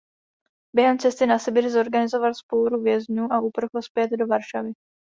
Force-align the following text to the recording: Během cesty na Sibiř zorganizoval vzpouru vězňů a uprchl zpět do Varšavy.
Během 0.75 0.97
cesty 0.99 1.25
na 1.25 1.39
Sibiř 1.39 1.65
zorganizoval 1.65 2.33
vzpouru 2.33 2.81
vězňů 2.83 3.31
a 3.33 3.41
uprchl 3.41 3.81
zpět 3.81 4.09
do 4.11 4.27
Varšavy. 4.27 4.73